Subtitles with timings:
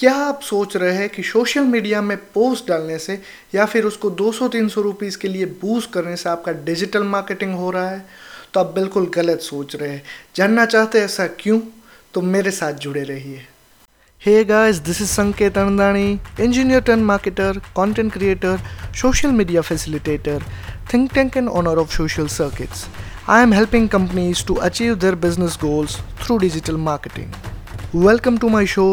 [0.00, 3.18] क्या आप सोच रहे हैं कि सोशल मीडिया में पोस्ट डालने से
[3.54, 7.88] या फिर उसको 200-300 रुपीस के लिए बूस्ट करने से आपका डिजिटल मार्केटिंग हो रहा
[7.90, 8.04] है?
[8.54, 10.02] तो आप बिल्कुल गलत सोच रहे हैं।
[10.36, 11.60] जानना चाहते हैं ऐसा क्यों?
[12.14, 13.44] तो मेरे साथ जुड़े रहिए।
[14.22, 16.08] हे guys this is Sanket Andani
[16.40, 18.58] engineer turn marketer content creator
[19.00, 20.44] social media facilitator
[20.94, 22.86] think tank and owner of social circuits
[23.28, 28.66] I am helping companies to achieve their business goals through digital marketing welcome to my
[28.66, 28.92] show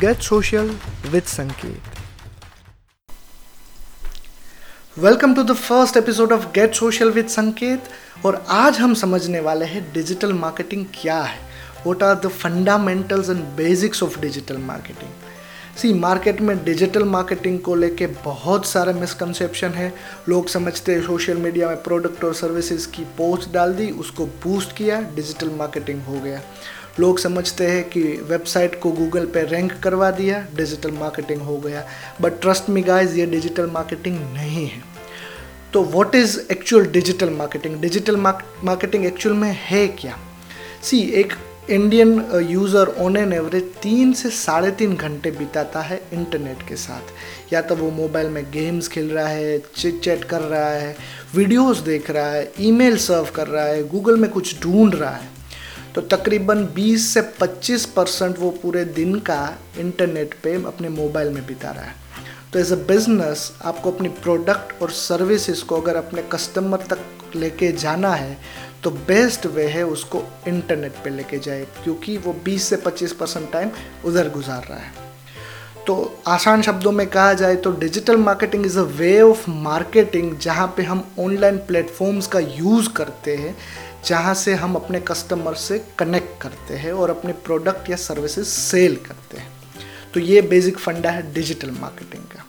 [0.00, 0.68] Get Social
[1.12, 1.86] with Sanket.
[4.98, 7.88] Welcome to the first episode of get social with Sanket
[8.26, 11.38] और आज हम समझने वाले हैं digital marketing क्या है?
[11.86, 15.10] What are the fundamentals and basics of digital marketing
[15.78, 19.92] see market में digital marketing को लेके बहुत सारे मिसकंसेप्शन है।
[20.28, 24.76] लोग समझते हैं सोशल मीडिया में प्रोडक्ट और सर्विसेज़ की पोस्ट डाल दी, उसको बूस्ट
[24.76, 26.40] किया डिजिटल मार्केटिंग हो गया।
[27.00, 31.84] लोग समझते हैं कि वेबसाइट को गूगल पे रैंक करवा दिया, डिजिटल मार्केटिंग हो गया।
[32.20, 34.82] बट ट्रस्ट मी गाइस ये डिजिटल मार्केटिंग नहीं है।
[35.72, 40.18] तो what is actual digital marketing digital marketing actual में है क्या?
[40.82, 41.32] सी एक
[41.70, 47.52] Indian user on an average तीन से साढ़े तीन घंटे बिताता है इंटरनेट के साथ।
[47.52, 50.96] या तो वो मोबाइल में गेम्स खेल रहा है चिट चैट कर रहा है
[51.34, 55.36] वीडियोस देख रहा है ईमेल सर्व कर रहा है गूगल में कुछ ढूंढ रहा है।
[55.98, 59.38] तो तकरीबन 20 से 25 परसेंट वो पूरे दिन का
[59.78, 61.94] इंटरनेट पे अपने मोबाइल में बिता रहा है।
[62.52, 67.72] तो एज अ बिज़नेस आपको अपनी प्रोडक्ट और सर्विसेज़ को अगर अपने कस्टमर तक लेके
[67.74, 68.38] जाना है
[68.84, 73.50] तो बेस्ट वे है उसको इंटरनेट पे लेके जाए, क्योंकि वो 20 से 25 परसेंट
[73.52, 73.70] टाइम
[74.04, 75.07] उधर गुजार रहा है।
[75.88, 75.94] तो
[76.26, 80.82] आसान शब्दों में कहा जाए तो digital marketing is a way of marketing जहाँ पे
[80.82, 83.56] हम ऑनलाइन प्लेटफॉर्म्स का यूज़ करते हैं,
[84.04, 88.96] जहाँ से हम अपने कस्टमर से कनेक्ट करते हैं और अपने प्रोडक्ट या सर्विसेज़ सेल
[88.96, 89.50] करते हैं।
[90.14, 92.44] तो ये बेसिक फंडा है डिजिटल मार्केटिंग का।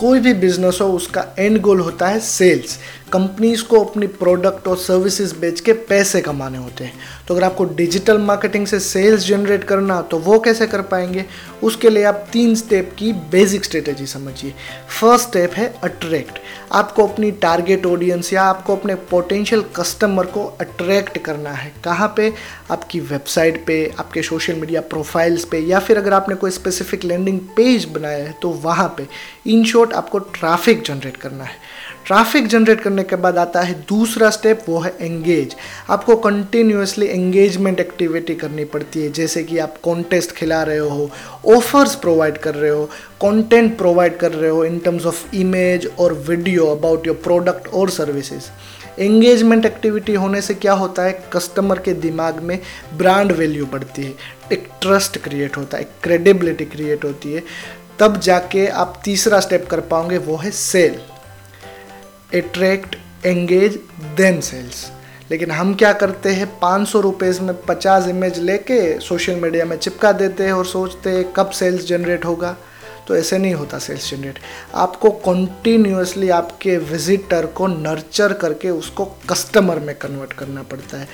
[0.00, 2.78] कोई भी बिज़नेस हो, उसका एंड गोल होता है सेल्स
[3.12, 6.92] कंपनीज़ को अपनी प्रोडक्ट और सर्विसेज़ बेच के पैसे कमाने होते हैं.
[7.28, 11.24] तो अगर आपको डिजिटल मार्केटिंग से सेल्स जनरेट करना तो वो कैसे कर पाएँगे?
[11.62, 14.54] उसके लिए आप तीन स्टेप की बेसिक स्ट्रेटेजी समझिए.
[15.00, 16.38] फ़र्स्ट स्टेप है अट्रैक्ट
[16.72, 21.72] आपको अपनी टारगेट ऑडियंस या आपको अपने पोटेंशियल कस्टमर को अट्रैक्ट करना है.
[21.84, 22.32] कहाँ पे?
[22.70, 27.40] आपकी वेबसाइट पे, आपके सोशल मीडिया प्रोफाइल्स पे, या फिर अगर आपने कोई स्पेसिफिक लैंडिंग
[27.56, 29.06] पेज बनाया है तो वहाँ पे.
[29.46, 31.58] इन शॉर्ट आपको ट्रैफ़िक जनरेट करना है।
[32.06, 35.54] ट्रैफ़िक जनरेट करने के बाद आता है दूसरा स्टेप, वो है एंगेज
[35.90, 41.10] आपको कंटिन्यूसली एंगेजमेंट एक्टिविटी करनी पड़ती है, जैसे कि आप कॉन्टेस्ट खिला रहे हो
[41.48, 42.84] ऑफर्स प्रोवाइड कर रहे हो
[43.22, 47.90] कंटेंट प्रोवाइड कर रहे हो इन टर्म्स ऑफ़ इमेज और वीडियो अबाउट योर प्रोडक्ट और
[47.90, 48.48] सर्विसेज़
[48.98, 51.12] एंगेजमेंट एक्टिविटी होने से क्या होता है?
[51.32, 52.58] कस्टमर के दिमाग में
[52.94, 54.14] ब्रांड वैल्यू बढ़ती है।
[54.52, 57.42] एक ट्रस्ट क्रिएट होता है, एक क्रेडिबिलिटी क्रिएट होती है।
[58.00, 61.00] तब जाके आप तीसरा स्टेप कर पाओगे, वो है sale
[62.34, 62.96] attract
[63.26, 63.78] engage
[64.16, 64.90] then sales
[65.30, 69.76] लेकिन हम क्या करते हैं, पाँच सौ रुपये में पचास इमेज लेके सोशल मीडिया में
[69.76, 72.56] चिपका देते हैं और सोचते हैं कब सेल्स जनरेट होगा।
[73.08, 74.38] तो ऐसे नहीं होता सेल्स जनरेट
[74.74, 81.08] आपको कंटिन्यूसली आपके विजिटर को नर्चर करके उसको कस्टमर में कन्वर्ट करना पड़ता है।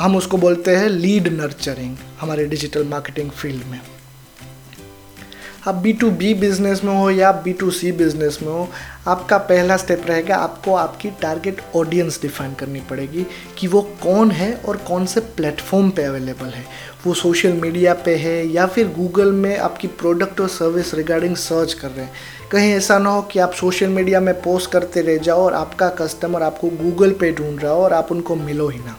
[0.00, 3.80] हम उसको बोलते हैं लीड नर्चरिंग हमारे डिजिटल मार्केटिंग फ़ील्ड में।
[5.68, 8.68] आप बी टू बी बिज़नेस में हो या बी टू सी बिज़नेस में हो,
[9.08, 13.26] आपका पहला स्टेप रहेगा, आपको आपकी टारगेट ऑडियंस डिफाइन करनी पड़ेगी
[13.58, 16.64] कि वो कौन है और कौन से प्लेटफॉर्म पे अवेलेबल है।
[17.06, 21.72] वो सोशल मीडिया पे है या फिर गूगल में आपकी प्रोडक्ट और सर्विस रिगार्डिंग सर्च
[21.72, 22.12] कर रहे हैं।
[22.52, 25.88] कहीं ऐसा ना हो कि आप सोशल मीडिया में पोस्ट करते रह जाओ और आपका
[25.98, 28.96] कस्टमर आपको गूगल पे ढूंढ रहा हो और आप उनको मिलो ही ना।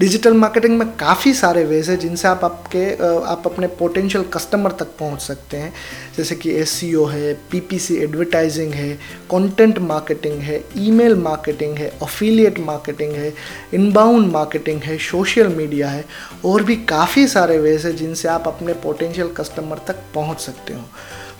[0.00, 2.84] डिजिटल मार्केटिंग में काफ़ी सारे वेज है जिनसे आप आपके
[3.26, 5.72] आप अपने पोटेंशियल कस्टमर तक पहुँच सकते हैं।
[6.16, 8.92] जैसे कि एस e है पीपीसी एडवर्टाइजिंग है
[9.30, 13.32] कंटेंट मार्केटिंग है ईमेल मार्केटिंग है अफिलिएट मार्केटिंग है
[13.74, 16.04] इनबाउंड मार्केटिंग है सोशल मीडिया है,
[16.44, 20.84] और भी काफ़ी सारे वेज है जिनसे आप अपने पोटेंशियल कस्टमर तक पहुँच सकते हो।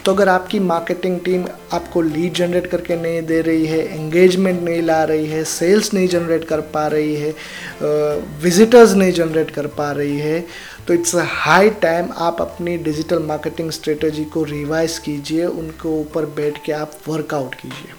[0.09, 4.83] तो अगर आपकी मार्केटिंग टीम आपको लीड जनरेट करके नहीं दे रही है एंगेजमेंट नहीं
[4.83, 7.35] ला रही है सेल्स नहीं जनरेट कर पा रही है
[8.43, 10.41] विजिटर्स नहीं जनरेट कर पा रही है
[10.87, 16.27] तो इट्स अ हाई टाइम आप अपनी डिजिटल मार्केटिंग स्ट्रेटजी को रिवाइज कीजिए, उनके ऊपर
[16.39, 17.93] बैठ के आप वर्कआउट कीजिए।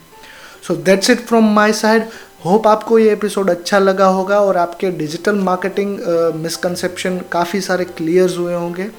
[0.67, 2.07] So that's it from my side
[2.45, 5.97] hope आपको ये एपिसोड अच्छा लगा होगा और आपके डिजिटल मार्केटिंग
[6.43, 8.89] मिसकनसेप्शन काफ़ी सारे क्लियर्स हुए होंगे।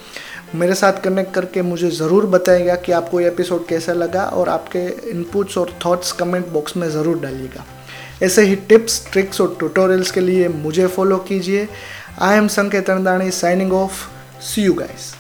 [0.55, 4.79] मेरे साथ कनेक्ट करके मुझे ज़रूर बताएगा कि आपको ये एपिसोड कैसा लगा और आपके
[5.11, 7.64] इनपुट्स और थॉट्स कमेंट बॉक्स में ज़रूर डालिएगा।
[8.23, 11.69] ऐसे ही टिप्स ट्रिक्स और ट्यूटोरियल्स के लिए मुझे फॉलो कीजिए।
[12.20, 14.06] I am Sanket Andani signing off
[14.44, 15.12] see you guys